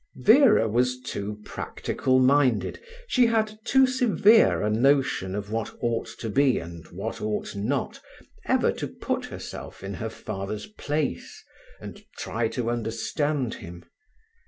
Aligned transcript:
Vera 0.15 0.67
was 0.67 0.99
too 0.99 1.37
practical 1.45 2.17
minded, 2.19 2.79
she 3.05 3.27
had 3.27 3.59
too 3.63 3.85
severe 3.85 4.63
a 4.63 4.69
notion 4.71 5.35
of 5.35 5.51
what 5.51 5.77
ought 5.79 6.07
to 6.17 6.27
be 6.27 6.57
and 6.57 6.87
what 6.87 7.21
ought 7.21 7.55
not, 7.55 8.01
ever 8.45 8.71
to 8.71 8.87
put 8.87 9.25
herself 9.25 9.83
in 9.83 9.93
her 9.93 10.09
father's 10.09 10.65
place 10.65 11.43
and 11.79 12.03
try 12.17 12.47
to 12.47 12.71
understand 12.71 13.53
him. 13.53 13.83